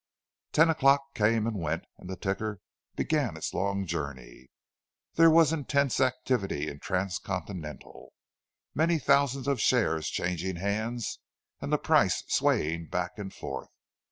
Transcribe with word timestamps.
Ten 0.51 0.67
o'clock 0.71 1.13
came 1.13 1.45
and 1.45 1.59
went, 1.61 1.85
and 1.99 2.09
the 2.09 2.15
ticker 2.15 2.59
began 2.95 3.37
its 3.37 3.53
long 3.53 3.85
journey. 3.85 4.47
There 5.13 5.29
was 5.29 5.53
intense 5.53 5.99
activity 5.99 6.67
in 6.67 6.79
Transcontinental, 6.79 8.11
many 8.73 8.97
thousands 8.97 9.47
of 9.47 9.61
shares 9.61 10.07
changing 10.09 10.55
hands, 10.55 11.19
and 11.61 11.71
the 11.71 11.77
price 11.77 12.23
swaying 12.27 12.87
back 12.87 13.19
and 13.19 13.31
forth. 13.31 13.69